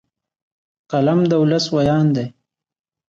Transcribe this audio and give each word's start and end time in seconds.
قلم 0.91 1.19
د 1.29 1.31
ولس 1.41 1.65
ویاند 1.75 2.11
دی 2.15 2.27